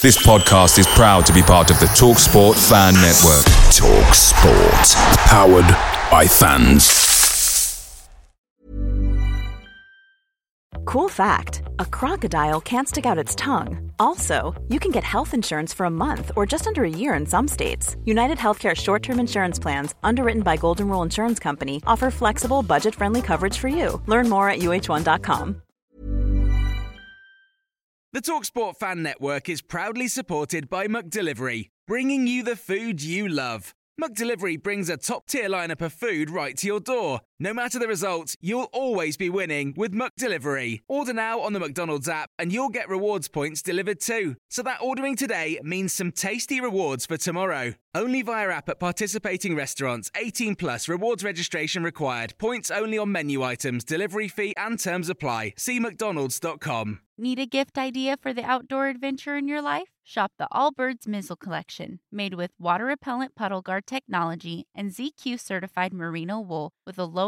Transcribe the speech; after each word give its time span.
This 0.00 0.16
podcast 0.24 0.78
is 0.78 0.86
proud 0.86 1.26
to 1.26 1.32
be 1.32 1.42
part 1.42 1.72
of 1.72 1.80
the 1.80 1.86
TalkSport 1.86 2.54
Fan 2.68 2.94
Network. 2.94 3.44
TalkSport. 3.74 4.94
Powered 5.26 5.66
by 6.08 6.24
fans. 6.24 8.08
Cool 10.84 11.08
fact 11.08 11.62
a 11.80 11.84
crocodile 11.84 12.60
can't 12.60 12.86
stick 12.86 13.06
out 13.06 13.18
its 13.18 13.34
tongue. 13.34 13.90
Also, 13.98 14.54
you 14.68 14.78
can 14.78 14.92
get 14.92 15.02
health 15.02 15.34
insurance 15.34 15.74
for 15.74 15.84
a 15.86 15.90
month 15.90 16.30
or 16.36 16.46
just 16.46 16.68
under 16.68 16.84
a 16.84 16.88
year 16.88 17.14
in 17.14 17.26
some 17.26 17.48
states. 17.48 17.96
United 18.04 18.38
Healthcare 18.38 18.76
short 18.76 19.02
term 19.02 19.18
insurance 19.18 19.58
plans, 19.58 19.96
underwritten 20.04 20.42
by 20.42 20.56
Golden 20.56 20.88
Rule 20.88 21.02
Insurance 21.02 21.40
Company, 21.40 21.82
offer 21.88 22.12
flexible, 22.12 22.62
budget 22.62 22.94
friendly 22.94 23.20
coverage 23.20 23.58
for 23.58 23.66
you. 23.66 24.00
Learn 24.06 24.28
more 24.28 24.48
at 24.48 24.60
uh1.com. 24.60 25.60
The 28.14 28.22
Talksport 28.22 28.78
Fan 28.78 29.02
Network 29.02 29.50
is 29.50 29.60
proudly 29.60 30.08
supported 30.08 30.70
by 30.70 30.86
McDelivery, 30.86 31.68
bringing 31.86 32.26
you 32.26 32.42
the 32.42 32.56
food 32.56 33.02
you 33.02 33.28
love. 33.28 33.74
McDelivery 34.00 34.62
brings 34.62 34.88
a 34.88 34.96
top 34.96 35.26
tier 35.26 35.50
lineup 35.50 35.82
of 35.82 35.92
food 35.92 36.30
right 36.30 36.56
to 36.56 36.66
your 36.66 36.80
door. 36.80 37.20
No 37.40 37.54
matter 37.54 37.78
the 37.78 37.86
result, 37.86 38.34
you'll 38.40 38.68
always 38.72 39.16
be 39.16 39.30
winning 39.30 39.72
with 39.76 39.92
McDelivery. 39.94 40.80
Order 40.88 41.12
now 41.12 41.38
on 41.38 41.52
the 41.52 41.60
McDonald's 41.60 42.08
app 42.08 42.30
and 42.36 42.52
you'll 42.52 42.68
get 42.68 42.88
rewards 42.88 43.28
points 43.28 43.62
delivered 43.62 44.00
too. 44.00 44.34
So 44.50 44.64
that 44.64 44.82
ordering 44.82 45.14
today 45.14 45.60
means 45.62 45.92
some 45.92 46.10
tasty 46.10 46.60
rewards 46.60 47.06
for 47.06 47.16
tomorrow. 47.16 47.74
Only 47.94 48.22
via 48.22 48.48
app 48.48 48.68
at 48.68 48.80
participating 48.80 49.54
restaurants. 49.54 50.10
18 50.16 50.56
plus 50.56 50.88
rewards 50.88 51.22
registration 51.22 51.84
required. 51.84 52.34
Points 52.38 52.72
only 52.72 52.98
on 52.98 53.12
menu 53.12 53.44
items, 53.44 53.84
delivery 53.84 54.26
fee 54.26 54.54
and 54.56 54.78
terms 54.78 55.08
apply. 55.08 55.54
See 55.56 55.78
mcdonalds.com. 55.78 57.00
Need 57.20 57.40
a 57.40 57.46
gift 57.46 57.78
idea 57.78 58.16
for 58.20 58.32
the 58.32 58.44
outdoor 58.44 58.86
adventure 58.88 59.36
in 59.36 59.48
your 59.48 59.60
life? 59.60 59.88
Shop 60.04 60.30
the 60.38 60.46
Allbirds 60.52 61.08
Mizzle 61.08 61.34
Collection, 61.34 61.98
made 62.12 62.34
with 62.34 62.52
water 62.60 62.84
repellent 62.84 63.34
puddle 63.34 63.60
guard 63.60 63.86
technology 63.86 64.68
and 64.72 64.92
ZQ 64.92 65.40
certified 65.40 65.92
merino 65.92 66.38
wool 66.38 66.72
with 66.86 66.96
a 66.96 67.04
low 67.04 67.27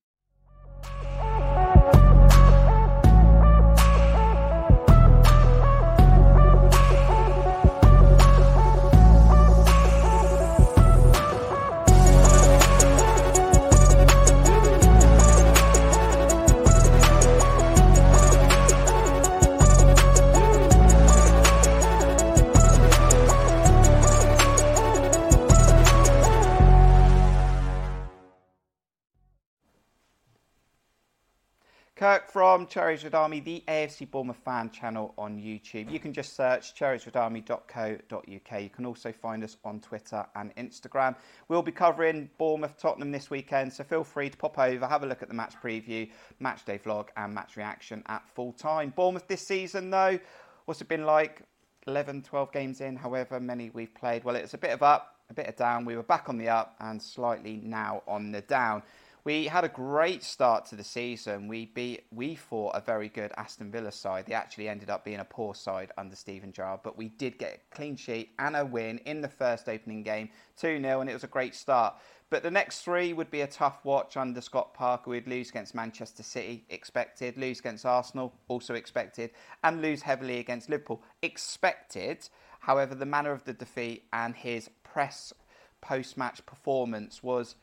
from 32.41 32.65
Cherries 32.65 33.03
Red 33.03 33.13
Army, 33.13 33.39
the 33.39 33.63
AFC 33.67 34.09
Bournemouth 34.09 34.41
fan 34.43 34.71
channel 34.71 35.13
on 35.15 35.37
YouTube. 35.37 35.91
You 35.91 35.99
can 35.99 36.11
just 36.11 36.35
search 36.35 36.73
cherriesredarmy.co.uk. 36.73 38.61
You 38.63 38.69
can 38.71 38.85
also 38.87 39.11
find 39.11 39.43
us 39.43 39.57
on 39.63 39.79
Twitter 39.79 40.25
and 40.35 40.51
Instagram. 40.55 41.15
We'll 41.49 41.61
be 41.61 41.71
covering 41.71 42.31
Bournemouth 42.39 42.79
Tottenham 42.79 43.11
this 43.11 43.29
weekend, 43.29 43.71
so 43.71 43.83
feel 43.83 44.03
free 44.03 44.31
to 44.31 44.35
pop 44.35 44.57
over, 44.57 44.87
have 44.87 45.03
a 45.03 45.05
look 45.05 45.21
at 45.21 45.27
the 45.27 45.35
match 45.35 45.53
preview, 45.63 46.09
match 46.39 46.65
day 46.65 46.79
vlog, 46.79 47.09
and 47.15 47.31
match 47.31 47.57
reaction 47.57 48.01
at 48.07 48.27
full 48.33 48.53
time. 48.53 48.91
Bournemouth 48.95 49.27
this 49.27 49.45
season, 49.45 49.91
though, 49.91 50.17
what's 50.65 50.81
it 50.81 50.87
been 50.87 51.05
like? 51.05 51.43
11, 51.85 52.23
12 52.23 52.51
games 52.51 52.81
in, 52.81 52.95
however 52.95 53.39
many 53.39 53.69
we've 53.69 53.93
played. 53.93 54.23
Well, 54.23 54.35
it's 54.35 54.55
a 54.55 54.57
bit 54.57 54.71
of 54.71 54.81
up, 54.81 55.17
a 55.29 55.35
bit 55.35 55.45
of 55.45 55.55
down. 55.57 55.85
We 55.85 55.95
were 55.95 56.01
back 56.01 56.27
on 56.27 56.39
the 56.39 56.49
up 56.49 56.75
and 56.79 56.99
slightly 56.99 57.61
now 57.63 58.01
on 58.07 58.31
the 58.31 58.41
down. 58.41 58.81
We 59.23 59.45
had 59.45 59.63
a 59.63 59.69
great 59.69 60.23
start 60.23 60.65
to 60.67 60.75
the 60.75 60.83
season. 60.83 61.47
We 61.47 61.67
beat, 61.67 62.05
we 62.11 62.33
fought 62.33 62.71
a 62.75 62.81
very 62.81 63.07
good 63.07 63.31
Aston 63.37 63.71
Villa 63.71 63.91
side. 63.91 64.25
They 64.25 64.33
actually 64.33 64.67
ended 64.67 64.89
up 64.89 65.05
being 65.05 65.19
a 65.19 65.25
poor 65.25 65.53
side 65.53 65.91
under 65.95 66.15
Steven 66.15 66.51
Gerrard, 66.51 66.79
but 66.83 66.97
we 66.97 67.09
did 67.09 67.37
get 67.37 67.53
a 67.53 67.75
clean 67.75 67.95
sheet 67.95 68.31
and 68.39 68.55
a 68.55 68.65
win 68.65 68.97
in 69.05 69.21
the 69.21 69.29
first 69.29 69.69
opening 69.69 70.01
game, 70.01 70.29
2 70.57 70.81
0, 70.81 71.01
and 71.01 71.09
it 71.09 71.13
was 71.13 71.23
a 71.23 71.27
great 71.27 71.53
start. 71.53 71.93
But 72.31 72.41
the 72.41 72.49
next 72.49 72.81
three 72.81 73.13
would 73.13 73.29
be 73.29 73.41
a 73.41 73.47
tough 73.47 73.85
watch 73.85 74.17
under 74.17 74.41
Scott 74.41 74.73
Parker. 74.73 75.11
We'd 75.11 75.27
lose 75.27 75.51
against 75.51 75.75
Manchester 75.75 76.23
City, 76.23 76.65
expected, 76.69 77.37
lose 77.37 77.59
against 77.59 77.85
Arsenal, 77.85 78.33
also 78.47 78.73
expected, 78.73 79.29
and 79.63 79.83
lose 79.83 80.01
heavily 80.01 80.39
against 80.39 80.67
Liverpool, 80.67 81.03
expected. 81.21 82.27
However, 82.61 82.95
the 82.95 83.05
manner 83.05 83.33
of 83.33 83.43
the 83.43 83.53
defeat 83.53 84.05
and 84.11 84.35
his 84.35 84.71
press 84.83 85.31
post 85.79 86.17
match 86.17 86.43
performance 86.47 87.21
was 87.21 87.55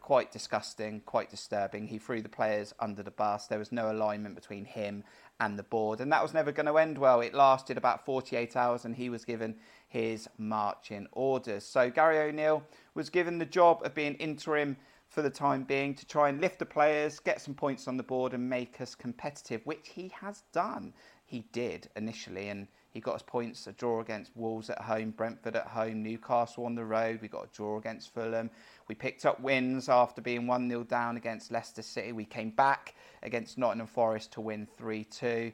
quite 0.00 0.32
disgusting, 0.32 1.00
quite 1.00 1.30
disturbing. 1.30 1.86
He 1.86 1.98
threw 1.98 2.22
the 2.22 2.28
players 2.28 2.74
under 2.80 3.02
the 3.02 3.10
bus. 3.10 3.46
There 3.46 3.58
was 3.58 3.72
no 3.72 3.90
alignment 3.90 4.34
between 4.34 4.64
him 4.64 5.04
and 5.38 5.58
the 5.58 5.62
board, 5.62 6.00
and 6.00 6.12
that 6.12 6.22
was 6.22 6.34
never 6.34 6.52
going 6.52 6.66
to 6.66 6.78
end 6.78 6.98
well. 6.98 7.20
It 7.20 7.34
lasted 7.34 7.76
about 7.78 8.04
48 8.04 8.56
hours, 8.56 8.84
and 8.84 8.94
he 8.94 9.08
was 9.08 9.24
given 9.24 9.56
his 9.88 10.28
marching 10.38 11.06
orders. 11.12 11.64
So 11.64 11.90
Gary 11.90 12.18
O'Neil 12.18 12.62
was 12.94 13.10
given 13.10 13.38
the 13.38 13.46
job 13.46 13.82
of 13.84 13.94
being 13.94 14.14
interim 14.14 14.76
for 15.10 15.22
the 15.22 15.30
time 15.30 15.64
being 15.64 15.92
to 15.96 16.06
try 16.06 16.28
and 16.28 16.40
lift 16.40 16.60
the 16.60 16.64
players, 16.64 17.18
get 17.18 17.40
some 17.40 17.52
points 17.52 17.88
on 17.88 17.96
the 17.96 18.02
board, 18.02 18.32
and 18.32 18.48
make 18.48 18.80
us 18.80 18.94
competitive, 18.94 19.60
which 19.64 19.90
he 19.92 20.12
has 20.20 20.44
done. 20.52 20.94
He 21.26 21.44
did 21.52 21.88
initially, 21.96 22.48
and 22.48 22.68
he 22.90 23.00
got 23.00 23.16
us 23.16 23.22
points, 23.22 23.66
a 23.66 23.72
draw 23.72 24.00
against 24.00 24.30
Wolves 24.36 24.70
at 24.70 24.80
home, 24.80 25.10
Brentford 25.10 25.56
at 25.56 25.66
home, 25.66 26.02
Newcastle 26.02 26.64
on 26.64 26.76
the 26.76 26.84
road. 26.84 27.18
We 27.20 27.28
got 27.28 27.44
a 27.44 27.56
draw 27.56 27.76
against 27.76 28.14
Fulham. 28.14 28.50
We 28.88 28.94
picked 28.94 29.26
up 29.26 29.40
wins 29.40 29.88
after 29.88 30.22
being 30.22 30.46
1 30.46 30.68
0 30.68 30.84
down 30.84 31.16
against 31.16 31.50
Leicester 31.50 31.82
City. 31.82 32.12
We 32.12 32.24
came 32.24 32.50
back 32.50 32.94
against 33.24 33.58
Nottingham 33.58 33.88
Forest 33.88 34.32
to 34.34 34.40
win 34.40 34.66
3 34.78 35.04
2. 35.04 35.52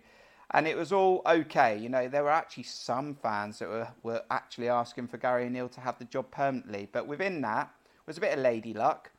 And 0.52 0.68
it 0.68 0.76
was 0.76 0.92
all 0.92 1.22
okay. 1.26 1.78
You 1.78 1.88
know, 1.88 2.08
there 2.08 2.24
were 2.24 2.30
actually 2.30 2.64
some 2.64 3.14
fans 3.14 3.58
that 3.58 3.68
were, 3.68 3.88
were 4.02 4.22
actually 4.30 4.68
asking 4.68 5.08
for 5.08 5.16
Gary 5.16 5.46
O'Neil 5.46 5.68
to 5.70 5.80
have 5.80 5.98
the 5.98 6.04
job 6.04 6.30
permanently. 6.30 6.88
But 6.92 7.06
within 7.06 7.40
that 7.40 7.70
was 8.06 8.18
a 8.18 8.20
bit 8.20 8.34
of 8.34 8.38
lady 8.38 8.72
luck. 8.74 9.10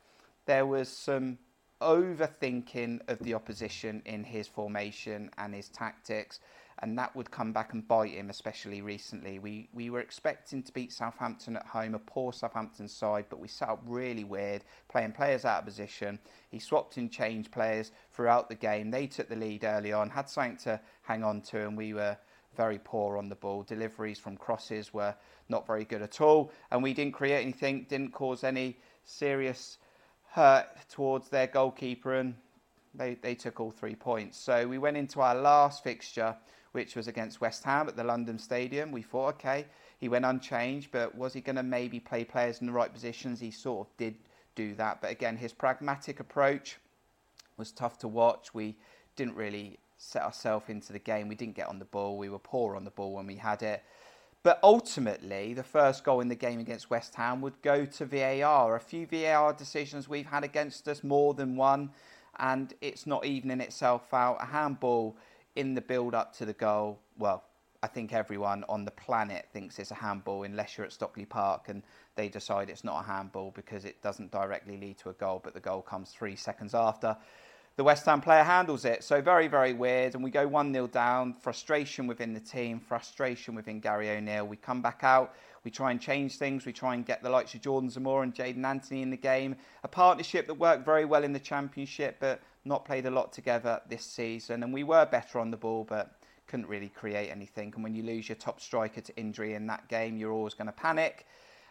There 0.48 0.64
was 0.64 0.88
some 0.88 1.36
overthinking 1.82 3.00
of 3.06 3.18
the 3.18 3.34
opposition 3.34 4.00
in 4.06 4.24
his 4.24 4.48
formation 4.48 5.30
and 5.36 5.54
his 5.54 5.68
tactics 5.68 6.40
and 6.78 6.98
that 6.98 7.14
would 7.14 7.30
come 7.30 7.52
back 7.52 7.74
and 7.74 7.86
bite 7.86 8.12
him, 8.12 8.30
especially 8.30 8.80
recently. 8.80 9.38
We 9.38 9.68
we 9.74 9.90
were 9.90 10.00
expecting 10.00 10.62
to 10.62 10.72
beat 10.72 10.90
Southampton 10.90 11.56
at 11.56 11.66
home, 11.66 11.94
a 11.94 11.98
poor 11.98 12.32
Southampton 12.32 12.88
side, 12.88 13.26
but 13.28 13.40
we 13.40 13.48
set 13.48 13.68
up 13.68 13.82
really 13.84 14.24
weird, 14.24 14.64
playing 14.88 15.12
players 15.12 15.44
out 15.44 15.58
of 15.58 15.64
position. 15.66 16.18
He 16.48 16.58
swapped 16.58 16.96
and 16.96 17.12
changed 17.12 17.50
players 17.50 17.92
throughout 18.14 18.48
the 18.48 18.54
game. 18.54 18.90
They 18.90 19.06
took 19.06 19.28
the 19.28 19.36
lead 19.36 19.64
early 19.64 19.92
on, 19.92 20.08
had 20.08 20.30
something 20.30 20.56
to 20.64 20.80
hang 21.02 21.24
on 21.24 21.42
to, 21.42 21.66
and 21.66 21.76
we 21.76 21.92
were 21.92 22.16
very 22.56 22.78
poor 22.82 23.18
on 23.18 23.28
the 23.28 23.36
ball. 23.36 23.64
Deliveries 23.64 24.18
from 24.18 24.38
crosses 24.38 24.94
were 24.94 25.14
not 25.50 25.66
very 25.66 25.84
good 25.84 26.00
at 26.00 26.22
all, 26.22 26.52
and 26.70 26.82
we 26.82 26.94
didn't 26.94 27.12
create 27.12 27.42
anything, 27.42 27.84
didn't 27.90 28.12
cause 28.12 28.44
any 28.44 28.78
serious 29.04 29.76
hurt 30.30 30.66
towards 30.88 31.28
their 31.28 31.46
goalkeeper, 31.46 32.14
and 32.14 32.34
they, 32.94 33.14
they 33.14 33.34
took 33.34 33.60
all 33.60 33.70
three 33.70 33.94
points. 33.94 34.38
So 34.38 34.66
we 34.66 34.78
went 34.78 34.96
into 34.96 35.20
our 35.20 35.34
last 35.34 35.82
fixture 35.82 36.36
which 36.72 36.94
was 36.94 37.08
against 37.08 37.40
West 37.40 37.64
Ham 37.64 37.88
at 37.88 37.96
the 37.96 38.04
London 38.04 38.38
Stadium. 38.38 38.92
We 38.92 39.02
thought, 39.02 39.34
okay, 39.34 39.66
he 39.98 40.08
went 40.08 40.24
unchanged, 40.24 40.90
but 40.92 41.14
was 41.14 41.32
he 41.32 41.40
going 41.40 41.56
to 41.56 41.62
maybe 41.62 41.98
play 41.98 42.24
players 42.24 42.60
in 42.60 42.66
the 42.66 42.72
right 42.72 42.92
positions? 42.92 43.40
He 43.40 43.50
sort 43.50 43.88
of 43.88 43.96
did 43.96 44.14
do 44.54 44.74
that. 44.74 45.00
But 45.00 45.10
again, 45.10 45.36
his 45.36 45.52
pragmatic 45.52 46.20
approach 46.20 46.78
was 47.56 47.72
tough 47.72 47.98
to 47.98 48.08
watch. 48.08 48.54
We 48.54 48.76
didn't 49.16 49.34
really 49.34 49.78
set 49.96 50.22
ourselves 50.22 50.68
into 50.68 50.92
the 50.92 50.98
game. 50.98 51.28
We 51.28 51.34
didn't 51.34 51.56
get 51.56 51.68
on 51.68 51.78
the 51.78 51.84
ball. 51.84 52.18
We 52.18 52.28
were 52.28 52.38
poor 52.38 52.76
on 52.76 52.84
the 52.84 52.90
ball 52.90 53.14
when 53.14 53.26
we 53.26 53.36
had 53.36 53.62
it. 53.62 53.82
But 54.42 54.60
ultimately, 54.62 55.52
the 55.54 55.64
first 55.64 56.04
goal 56.04 56.20
in 56.20 56.28
the 56.28 56.34
game 56.34 56.60
against 56.60 56.90
West 56.90 57.14
Ham 57.16 57.40
would 57.40 57.60
go 57.62 57.84
to 57.84 58.06
VAR. 58.06 58.76
A 58.76 58.80
few 58.80 59.06
VAR 59.06 59.52
decisions 59.52 60.08
we've 60.08 60.26
had 60.26 60.44
against 60.44 60.86
us, 60.88 61.02
more 61.02 61.34
than 61.34 61.56
one, 61.56 61.90
and 62.38 62.72
it's 62.80 63.06
not 63.06 63.26
evening 63.26 63.60
itself 63.60 64.14
out. 64.14 64.38
A 64.40 64.46
handball 64.46 65.16
in 65.56 65.74
the 65.74 65.80
build 65.80 66.14
up 66.14 66.36
to 66.36 66.44
the 66.44 66.52
goal, 66.52 67.00
well, 67.18 67.42
I 67.82 67.86
think 67.86 68.12
everyone 68.12 68.64
on 68.68 68.84
the 68.84 68.90
planet 68.92 69.48
thinks 69.52 69.78
it's 69.78 69.92
a 69.92 69.94
handball 69.94 70.42
unless 70.42 70.76
you're 70.76 70.86
at 70.86 70.92
Stockley 70.92 71.24
Park 71.24 71.68
and 71.68 71.82
they 72.16 72.28
decide 72.28 72.70
it's 72.70 72.82
not 72.82 73.04
a 73.04 73.06
handball 73.06 73.52
because 73.52 73.84
it 73.84 74.02
doesn't 74.02 74.32
directly 74.32 74.76
lead 74.76 74.98
to 74.98 75.10
a 75.10 75.12
goal, 75.12 75.40
but 75.42 75.54
the 75.54 75.60
goal 75.60 75.82
comes 75.82 76.10
three 76.10 76.34
seconds 76.34 76.74
after. 76.74 77.16
The 77.78 77.84
West 77.84 78.04
Ham 78.06 78.20
player 78.20 78.42
handles 78.42 78.84
it. 78.84 79.04
So 79.04 79.22
very, 79.22 79.46
very 79.46 79.72
weird. 79.72 80.16
And 80.16 80.24
we 80.24 80.32
go 80.32 80.48
1 80.48 80.72
0 80.72 80.88
down, 80.88 81.32
frustration 81.32 82.08
within 82.08 82.34
the 82.34 82.40
team, 82.40 82.80
frustration 82.80 83.54
within 83.54 83.78
Gary 83.78 84.10
O'Neil. 84.10 84.48
We 84.48 84.56
come 84.56 84.82
back 84.82 85.04
out, 85.04 85.36
we 85.62 85.70
try 85.70 85.92
and 85.92 86.00
change 86.00 86.38
things, 86.38 86.66
we 86.66 86.72
try 86.72 86.94
and 86.94 87.06
get 87.06 87.22
the 87.22 87.30
likes 87.30 87.54
of 87.54 87.60
Jordan 87.60 87.88
Zemura 87.88 88.24
and 88.24 88.34
Jaidon 88.34 88.64
Anthony 88.64 89.02
in 89.02 89.10
the 89.10 89.16
game. 89.16 89.54
A 89.84 89.88
partnership 89.88 90.48
that 90.48 90.54
worked 90.54 90.84
very 90.84 91.04
well 91.04 91.22
in 91.22 91.32
the 91.32 91.38
Championship, 91.38 92.16
but 92.18 92.40
not 92.64 92.84
played 92.84 93.06
a 93.06 93.12
lot 93.12 93.32
together 93.32 93.80
this 93.88 94.04
season. 94.04 94.64
And 94.64 94.74
we 94.74 94.82
were 94.82 95.06
better 95.06 95.38
on 95.38 95.52
the 95.52 95.56
ball, 95.56 95.84
but 95.84 96.16
couldn't 96.48 96.66
really 96.66 96.88
create 96.88 97.30
anything. 97.30 97.72
And 97.76 97.84
when 97.84 97.94
you 97.94 98.02
lose 98.02 98.28
your 98.28 98.34
top 98.34 98.60
striker 98.60 99.02
to 99.02 99.16
injury 99.16 99.54
in 99.54 99.68
that 99.68 99.86
game, 99.86 100.16
you're 100.16 100.32
always 100.32 100.54
going 100.54 100.66
to 100.66 100.72
panic. 100.72 101.28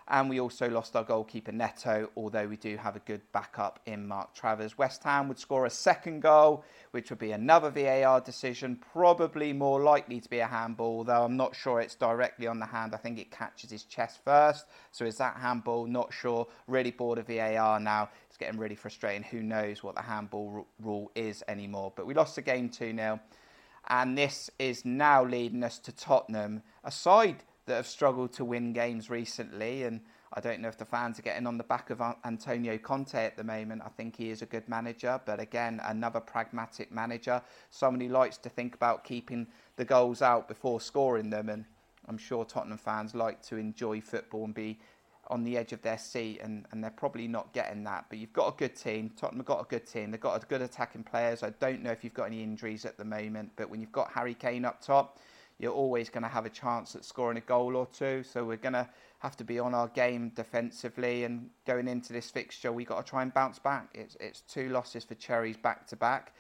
And 0.10 0.30
we 0.30 0.40
also 0.40 0.70
lost 0.70 0.96
our 0.96 1.04
goalkeeper 1.04 1.52
Neto, 1.52 2.10
although 2.16 2.48
we 2.48 2.56
do 2.56 2.78
have 2.78 2.96
a 2.96 3.00
good 3.00 3.22
backup 3.34 3.82
in 3.86 4.08
Mark 4.08 4.34
Travers. 4.34 4.78
West 4.78 5.04
Ham 5.04 5.28
would 5.28 5.38
score 5.38 5.66
a 5.66 5.70
second 5.70 6.22
goal, 6.22 6.64
which 6.92 7.10
would 7.10 7.20
be 7.20 7.34
another 7.34 7.70
VAR 7.70 8.22
decision, 8.22 8.80
probably 8.94 9.52
more 9.52 9.82
likely 9.82 10.22
to 10.22 10.30
be 10.30 10.40
a 10.40 10.48
handball, 10.48 11.04
though 11.04 11.26
I'm 11.26 11.36
not 11.36 11.58
sure 11.58 11.82
it's 11.82 11.96
directly 11.96 12.48
on 12.48 12.60
the 12.60 12.66
hand. 12.66 12.94
I 12.94 12.98
think 12.98 13.20
it 13.20 13.32
catches 13.32 13.70
his 13.70 13.84
chest 13.84 14.22
first. 14.24 14.66
So 14.92 15.04
is 15.04 15.18
that 15.18 15.36
handball? 15.36 15.88
Not 15.88 16.14
sure. 16.14 16.48
Really 16.68 16.92
bored 16.92 17.20
of 17.20 17.28
VAR 17.28 17.78
now. 17.82 18.10
It's 18.30 18.38
getting 18.38 18.60
really 18.60 18.76
frustrating. 18.76 19.24
Who 19.24 19.44
knows 19.44 19.84
what 19.84 19.96
the 19.96 20.02
handball 20.02 20.66
rule 20.80 21.12
is 21.16 21.44
anymore? 21.50 21.92
But 21.94 22.08
we 22.08 22.14
lost 22.14 22.36
the 22.36 22.42
game 22.42 22.70
2 22.70 22.96
0. 22.96 23.20
And 23.90 24.18
this 24.18 24.50
is 24.58 24.86
now 24.86 25.24
leading 25.24 25.64
us 25.64 25.80
to 25.80 25.92
Tottenham, 25.92 26.62
a 26.84 26.92
side 26.92 27.44
that 27.68 27.76
have 27.76 27.88
struggled 27.88 28.34
to 28.34 28.44
win 28.46 28.74
games 28.74 29.10
recently. 29.10 29.84
And 29.84 30.02
I 30.34 30.42
don't 30.42 30.62
know 30.62 30.68
if 30.68 30.78
the 30.78 30.86
fans 30.86 31.20
are 31.20 31.22
getting 31.22 31.46
on 31.46 31.58
the 31.58 31.64
back 31.64 31.90
of 31.90 32.02
Antonio 32.26 32.78
Conte 32.78 33.14
at 33.14 33.38
the 33.38 33.44
moment. 33.44 33.84
I 33.86 33.90
think 33.90 34.16
he 34.16 34.32
is 34.32 34.42
a 34.42 34.46
good 34.46 34.68
manager, 34.68 35.22
but 35.26 35.40
again, 35.40 35.80
another 35.86 36.20
pragmatic 36.20 36.92
manager, 36.92 37.42
someone 37.70 38.02
who 38.02 38.10
likes 38.10 38.38
to 38.40 38.50
think 38.50 38.74
about 38.74 39.04
keeping 39.04 39.48
the 39.76 39.86
goals 39.86 40.22
out 40.22 40.48
before 40.48 40.82
scoring 40.82 41.30
them. 41.30 41.50
And 41.50 41.66
I'm 42.08 42.18
sure 42.18 42.44
Tottenham 42.44 42.78
fans 42.78 43.14
like 43.14 43.42
to 43.44 43.58
enjoy 43.58 44.02
football 44.02 44.46
and 44.46 44.54
be 44.54 44.80
on 45.30 45.44
the 45.44 45.58
edge 45.58 45.74
of 45.74 45.82
their 45.82 45.98
seat, 45.98 46.40
and, 46.42 46.66
and 46.72 46.82
they're 46.82 46.90
probably 46.90 47.28
not 47.28 47.52
getting 47.54 47.84
that. 47.84 48.06
But 48.10 48.18
you've 48.18 48.32
got 48.32 48.54
a 48.54 48.58
good 48.58 48.78
team. 48.78 49.12
Tottenham 49.18 49.40
have 49.40 49.46
got 49.46 49.62
a 49.62 49.66
good 49.66 49.86
team. 49.86 50.12
They've 50.12 50.22
got 50.22 50.42
a 50.42 50.46
good 50.46 50.62
attacking 50.62 51.04
players. 51.04 51.44
I 51.44 51.50
don't 51.60 51.84
know 51.84 51.92
if 51.92 52.04
you've 52.06 52.14
got 52.14 52.26
any 52.26 52.42
injuries 52.42 52.86
at 52.86 52.98
the 52.98 53.04
moment, 53.04 53.52
but 53.58 53.70
when 53.70 53.82
you've 53.82 53.92
got 53.92 54.12
Harry 54.14 54.34
Kane 54.34 54.64
up 54.64 54.82
top, 54.82 55.20
you're 55.60 55.74
always 55.74 56.10
going 56.10 56.24
to 56.24 56.30
have 56.30 56.46
a 56.46 56.50
chance 56.50 56.96
at 56.96 57.04
scoring 57.04 57.38
a 57.38 57.42
goal 57.42 57.76
or 57.76 57.88
two. 57.88 58.24
So 58.24 58.46
we're 58.46 58.58
going 58.58 58.74
to 58.74 58.88
have 59.20 59.36
to 59.38 59.44
be 59.44 59.60
on 59.60 59.74
our 59.74 59.88
game 59.88 60.30
defensively. 60.36 61.24
And 61.24 61.50
going 61.66 61.88
into 61.88 62.14
this 62.14 62.30
fixture, 62.30 62.72
we've 62.72 62.88
got 62.88 63.04
to 63.04 63.10
try 63.10 63.24
and 63.24 63.34
bounce 63.34 63.58
back. 63.58 63.90
It's, 63.96 64.16
it's 64.20 64.42
two 64.42 64.70
losses 64.70 65.04
for 65.04 65.16
Cherries 65.16 65.58
back 65.58 65.88
to 65.88 65.96
back. 65.96 66.34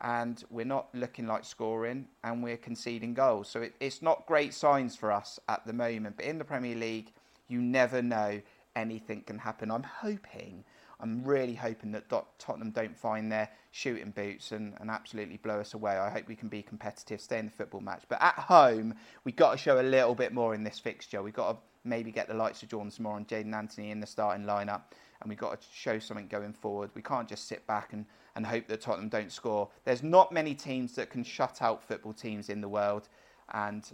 And 0.00 0.42
we're 0.50 0.64
not 0.64 0.88
looking 0.94 1.26
like 1.26 1.44
scoring 1.44 2.08
and 2.24 2.42
we're 2.42 2.56
conceding 2.56 3.14
goals. 3.14 3.48
So 3.48 3.60
it, 3.60 3.74
it's 3.78 4.00
not 4.00 4.26
great 4.26 4.54
signs 4.54 4.96
for 4.96 5.12
us 5.12 5.38
at 5.48 5.66
the 5.66 5.72
moment. 5.72 6.16
But 6.16 6.24
in 6.24 6.38
the 6.38 6.44
Premier 6.44 6.74
League, 6.74 7.12
you 7.48 7.60
never 7.60 8.02
know. 8.02 8.40
Anything 8.74 9.20
can 9.20 9.38
happen. 9.38 9.70
I'm 9.70 9.82
hoping 9.82 10.64
I'm 11.02 11.24
really 11.24 11.54
hoping 11.54 11.90
that 11.92 12.08
Tottenham 12.38 12.70
don't 12.70 12.96
find 12.96 13.30
their 13.30 13.50
shooting 13.72 14.12
boots 14.12 14.52
and, 14.52 14.74
and 14.78 14.88
absolutely 14.88 15.36
blow 15.36 15.58
us 15.58 15.74
away. 15.74 15.96
I 15.96 16.08
hope 16.08 16.28
we 16.28 16.36
can 16.36 16.48
be 16.48 16.62
competitive, 16.62 17.20
stay 17.20 17.40
in 17.40 17.46
the 17.46 17.50
football 17.50 17.80
match. 17.80 18.04
But 18.08 18.22
at 18.22 18.34
home, 18.34 18.94
we've 19.24 19.34
got 19.34 19.50
to 19.50 19.58
show 19.58 19.80
a 19.80 19.82
little 19.82 20.14
bit 20.14 20.32
more 20.32 20.54
in 20.54 20.62
this 20.62 20.78
fixture. 20.78 21.20
We've 21.20 21.34
got 21.34 21.52
to 21.52 21.58
maybe 21.84 22.12
get 22.12 22.28
the 22.28 22.34
likes 22.34 22.62
of 22.62 22.68
Jordan 22.68 22.92
Small 22.92 23.16
and 23.16 23.26
Jaidon 23.26 23.52
Anthony 23.52 23.90
in 23.90 23.98
the 23.98 24.06
starting 24.06 24.46
lineup. 24.46 24.82
And 25.20 25.28
we've 25.28 25.38
got 25.38 25.60
to 25.60 25.66
show 25.74 25.98
something 25.98 26.28
going 26.28 26.52
forward. 26.52 26.90
We 26.94 27.02
can't 27.02 27.28
just 27.28 27.48
sit 27.48 27.66
back 27.66 27.92
and, 27.92 28.06
and 28.36 28.46
hope 28.46 28.68
that 28.68 28.80
Tottenham 28.80 29.08
don't 29.08 29.32
score. 29.32 29.68
There's 29.84 30.04
not 30.04 30.30
many 30.30 30.54
teams 30.54 30.94
that 30.94 31.10
can 31.10 31.24
shut 31.24 31.62
out 31.62 31.82
football 31.82 32.12
teams 32.12 32.48
in 32.48 32.60
the 32.60 32.68
world. 32.68 33.08
And 33.52 33.84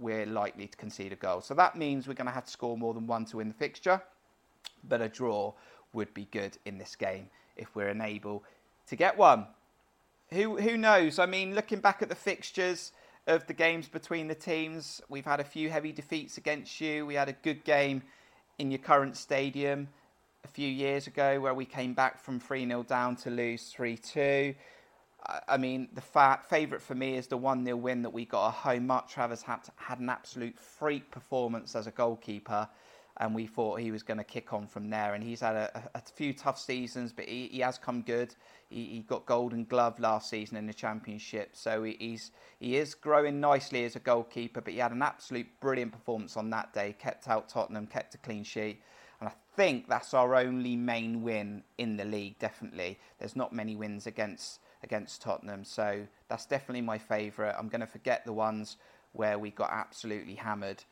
we're 0.00 0.26
likely 0.26 0.66
to 0.66 0.76
concede 0.76 1.12
a 1.12 1.16
goal. 1.16 1.40
So 1.40 1.54
that 1.54 1.76
means 1.76 2.08
we're 2.08 2.14
going 2.14 2.26
to 2.26 2.32
have 2.32 2.46
to 2.46 2.50
score 2.50 2.76
more 2.76 2.94
than 2.94 3.06
one 3.06 3.26
to 3.26 3.36
win 3.36 3.46
the 3.46 3.54
fixture. 3.54 4.02
But 4.88 5.00
a 5.00 5.08
draw 5.08 5.52
would 5.92 6.12
be 6.14 6.26
good 6.30 6.58
in 6.64 6.78
this 6.78 6.96
game 6.96 7.28
if 7.56 7.74
we're 7.74 7.88
unable 7.88 8.44
to 8.88 8.96
get 8.96 9.16
one. 9.16 9.46
Who, 10.30 10.56
who 10.56 10.76
knows? 10.76 11.18
I 11.18 11.26
mean, 11.26 11.54
looking 11.54 11.80
back 11.80 12.02
at 12.02 12.08
the 12.08 12.14
fixtures 12.14 12.92
of 13.26 13.46
the 13.46 13.52
games 13.52 13.88
between 13.88 14.28
the 14.28 14.34
teams, 14.34 15.00
we've 15.08 15.24
had 15.24 15.40
a 15.40 15.44
few 15.44 15.70
heavy 15.70 15.92
defeats 15.92 16.38
against 16.38 16.80
you. 16.80 17.06
We 17.06 17.14
had 17.14 17.28
a 17.28 17.34
good 17.34 17.64
game 17.64 18.02
in 18.58 18.70
your 18.70 18.78
current 18.78 19.16
stadium 19.16 19.88
a 20.44 20.48
few 20.48 20.68
years 20.68 21.06
ago 21.06 21.40
where 21.40 21.54
we 21.54 21.64
came 21.64 21.94
back 21.94 22.18
from 22.18 22.40
3 22.40 22.66
0 22.66 22.82
down 22.84 23.16
to 23.16 23.30
lose 23.30 23.68
3 23.68 23.96
2. 23.96 24.54
I 25.46 25.56
mean, 25.56 25.88
the 25.94 26.00
fa- 26.00 26.40
favourite 26.48 26.82
for 26.82 26.96
me 26.96 27.16
is 27.16 27.28
the 27.28 27.36
1 27.36 27.64
0 27.64 27.76
win 27.76 28.02
that 28.02 28.10
we 28.10 28.24
got 28.24 28.48
at 28.48 28.54
home. 28.54 28.86
Mark 28.88 29.08
Travers 29.08 29.42
had, 29.42 29.60
had 29.76 30.00
an 30.00 30.08
absolute 30.08 30.58
freak 30.58 31.10
performance 31.10 31.76
as 31.76 31.86
a 31.86 31.92
goalkeeper 31.92 32.68
and 33.18 33.34
we 33.34 33.46
thought 33.46 33.80
he 33.80 33.90
was 33.90 34.02
going 34.02 34.18
to 34.18 34.24
kick 34.24 34.52
on 34.52 34.66
from 34.66 34.88
there. 34.88 35.14
And 35.14 35.22
he's 35.22 35.40
had 35.40 35.54
a, 35.54 35.90
a 35.94 36.00
few 36.00 36.32
tough 36.32 36.58
seasons, 36.58 37.12
but 37.12 37.26
he, 37.26 37.48
he 37.48 37.60
has 37.60 37.78
come 37.78 38.02
good. 38.02 38.34
He, 38.68 38.84
he, 38.86 38.98
got 39.00 39.26
Golden 39.26 39.64
Glove 39.64 40.00
last 40.00 40.30
season 40.30 40.56
in 40.56 40.66
the 40.66 40.72
Championship, 40.72 41.50
so 41.52 41.82
he, 41.82 41.96
he's 41.98 42.30
he 42.58 42.76
is 42.76 42.94
growing 42.94 43.38
nicely 43.38 43.84
as 43.84 43.96
a 43.96 44.00
goalkeeper. 44.00 44.62
But 44.62 44.72
he 44.72 44.78
had 44.78 44.92
an 44.92 45.02
absolute 45.02 45.46
brilliant 45.60 45.92
performance 45.92 46.36
on 46.38 46.48
that 46.50 46.72
day. 46.72 46.94
Kept 46.98 47.28
out 47.28 47.50
Tottenham, 47.50 47.86
kept 47.86 48.14
a 48.14 48.18
clean 48.18 48.44
sheet, 48.44 48.80
and 49.20 49.28
I 49.28 49.32
think 49.56 49.88
that's 49.88 50.14
our 50.14 50.34
only 50.34 50.74
main 50.74 51.22
win 51.22 51.62
in 51.76 51.98
the 51.98 52.06
league. 52.06 52.38
Definitely, 52.38 52.98
there's 53.18 53.36
not 53.36 53.52
many 53.52 53.76
wins 53.76 54.06
against 54.06 54.60
against 54.82 55.20
Tottenham, 55.20 55.64
so 55.64 56.06
that's 56.28 56.46
definitely 56.46 56.80
my 56.80 56.96
favourite. 56.96 57.54
I'm 57.58 57.68
going 57.68 57.82
to 57.82 57.86
forget 57.86 58.24
the 58.24 58.32
ones 58.32 58.78
where 59.12 59.38
we 59.38 59.50
got 59.50 59.70
absolutely 59.70 60.34
hammered 60.34 60.82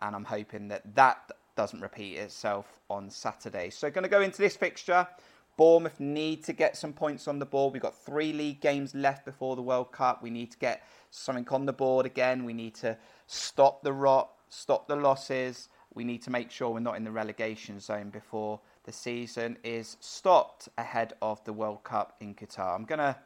and 0.00 0.14
I'm 0.14 0.24
hoping 0.24 0.68
that 0.68 0.94
that 0.94 1.30
doesn't 1.58 1.80
repeat 1.80 2.14
itself 2.14 2.78
on 2.88 3.10
Saturday. 3.10 3.68
So, 3.68 3.90
going 3.90 4.04
to 4.04 4.08
go 4.08 4.20
into 4.20 4.40
this 4.40 4.56
fixture. 4.56 5.08
Bournemouth 5.56 5.98
need 5.98 6.44
to 6.44 6.52
get 6.52 6.76
some 6.76 6.92
points 6.92 7.26
on 7.26 7.40
the 7.40 7.46
board. 7.46 7.72
We've 7.72 7.82
got 7.82 7.96
three 7.96 8.32
league 8.32 8.60
games 8.60 8.94
left 8.94 9.24
before 9.24 9.56
the 9.56 9.62
World 9.62 9.90
Cup. 9.90 10.22
We 10.22 10.30
need 10.30 10.52
to 10.52 10.58
get 10.58 10.86
something 11.10 11.48
on 11.48 11.66
the 11.66 11.72
board 11.72 12.06
again. 12.06 12.44
We 12.44 12.52
need 12.52 12.76
to 12.76 12.96
stop 13.26 13.82
the 13.82 13.92
rot, 13.92 14.30
stop 14.50 14.86
the 14.86 14.94
losses. 14.94 15.68
We 15.94 16.04
need 16.04 16.22
to 16.22 16.30
make 16.30 16.52
sure 16.52 16.70
we're 16.70 16.78
not 16.78 16.96
in 16.96 17.02
the 17.02 17.10
relegation 17.10 17.80
zone 17.80 18.10
before 18.10 18.60
the 18.84 18.92
season 18.92 19.58
is 19.64 19.96
stopped 19.98 20.68
ahead 20.78 21.14
of 21.20 21.42
the 21.42 21.52
World 21.52 21.82
Cup 21.82 22.14
in 22.20 22.36
Qatar. 22.36 22.76
I'm 22.76 22.84
going 22.84 23.00
to, 23.00 23.16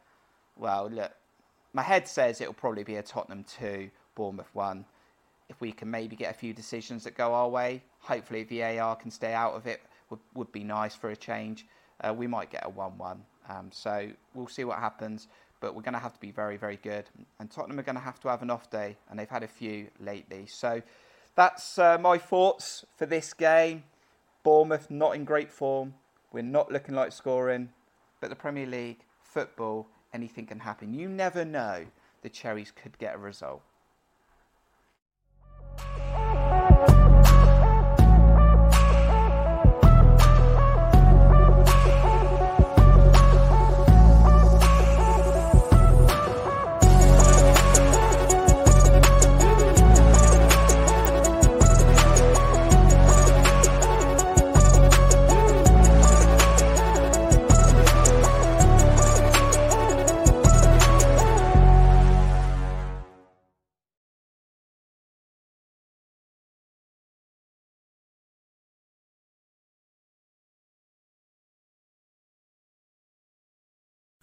well, 0.57 0.89
look, 0.91 1.13
my 1.75 1.83
head 1.83 2.09
says 2.09 2.41
it'll 2.41 2.55
probably 2.55 2.83
be 2.83 2.97
a 2.97 3.03
Tottenham 3.03 3.45
2, 3.45 3.91
Bournemouth 4.15 4.49
1 4.55 4.87
if 5.53 5.61
we 5.61 5.71
can 5.71 5.91
maybe 5.91 6.17
get 6.17 6.31
a 6.31 6.37
few 6.37 6.53
decisions 6.53 7.05
that 7.05 7.17
go 7.17 7.33
our 7.35 7.49
way, 7.49 7.83
hopefully 8.01 8.43
VAR 8.43 8.97
can 8.97 9.11
stay 9.11 9.35
out 9.35 9.55
of 9.55 9.67
it, 9.67 9.83
would, 10.11 10.21
would 10.35 10.51
be 10.51 10.65
nice 10.65 10.95
for 10.95 11.11
a 11.11 11.17
change. 11.17 11.67
Uh, 12.01 12.13
we 12.13 12.27
might 12.27 12.51
get 12.51 12.65
a 12.65 12.69
1 12.69 12.99
1. 12.99 13.23
Um, 13.49 13.69
so 13.71 14.09
we'll 14.35 14.49
see 14.49 14.65
what 14.65 14.79
happens, 14.79 15.29
but 15.61 15.75
we're 15.75 15.83
going 15.83 15.95
to 15.95 16.01
have 16.01 16.15
to 16.15 16.21
be 16.21 16.31
very, 16.31 16.57
very 16.57 16.79
good. 16.83 17.05
And 17.39 17.51
Tottenham 17.51 17.79
are 17.79 17.83
going 17.83 17.97
to 17.97 18.03
have 18.03 18.19
to 18.21 18.29
have 18.29 18.43
an 18.43 18.51
off 18.51 18.71
day, 18.71 18.97
and 19.11 19.19
they've 19.19 19.29
had 19.29 19.43
a 19.43 19.49
few 19.49 19.89
lately. 20.01 20.47
So 20.47 20.83
that's 21.35 21.79
uh, 21.79 21.99
my 21.99 22.19
thoughts 22.19 22.85
for 22.97 23.07
this 23.07 23.35
game. 23.35 23.85
Bournemouth 24.43 24.91
not 24.91 25.15
in 25.15 25.25
great 25.25 25.53
form. 25.53 25.95
We're 26.33 26.43
not 26.43 26.73
looking 26.73 26.95
like 26.95 27.13
scoring, 27.13 27.69
but 28.21 28.31
the 28.31 28.37
Premier 28.37 28.67
League, 28.67 29.05
football, 29.21 29.87
anything 30.15 30.47
can 30.47 30.61
happen. 30.61 30.95
You 30.95 31.09
never 31.09 31.45
know. 31.45 31.85
The 32.23 32.31
Cherries 32.31 32.71
could 32.71 32.99
get 32.99 33.15
a 33.15 33.19
result. 33.19 33.63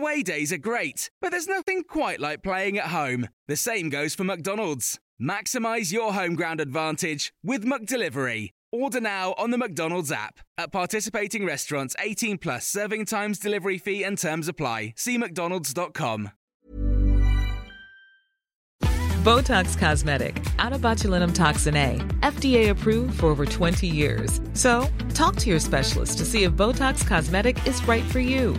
Away 0.00 0.22
days 0.22 0.50
are 0.50 0.56
great, 0.56 1.10
but 1.20 1.30
there's 1.30 1.46
nothing 1.46 1.84
quite 1.84 2.20
like 2.20 2.42
playing 2.42 2.78
at 2.78 2.86
home. 2.86 3.28
The 3.48 3.56
same 3.56 3.90
goes 3.90 4.14
for 4.14 4.24
McDonald's. 4.24 4.98
Maximize 5.20 5.92
your 5.92 6.14
home 6.14 6.36
ground 6.36 6.58
advantage 6.58 7.34
with 7.44 7.66
McDelivery. 7.66 8.48
Order 8.72 9.02
now 9.02 9.34
on 9.36 9.50
the 9.50 9.58
McDonald's 9.58 10.10
app. 10.10 10.40
At 10.56 10.72
participating 10.72 11.44
restaurants, 11.44 11.94
18 11.98 12.38
plus 12.38 12.66
serving 12.66 13.04
times, 13.04 13.38
delivery 13.38 13.76
fee, 13.76 14.02
and 14.02 14.16
terms 14.16 14.48
apply. 14.48 14.94
See 14.96 15.18
McDonald's.com. 15.18 16.30
Botox 19.20 19.76
Cosmetic, 19.76 20.42
out 20.58 20.72
of 20.72 20.80
botulinum 20.80 21.34
toxin 21.34 21.76
A, 21.76 21.98
FDA 22.20 22.70
approved 22.70 23.20
for 23.20 23.26
over 23.26 23.44
20 23.44 23.86
years. 23.86 24.40
So, 24.54 24.88
talk 25.12 25.36
to 25.36 25.50
your 25.50 25.60
specialist 25.60 26.16
to 26.16 26.24
see 26.24 26.44
if 26.44 26.52
Botox 26.52 27.06
Cosmetic 27.06 27.66
is 27.66 27.86
right 27.86 28.04
for 28.04 28.20
you. 28.20 28.58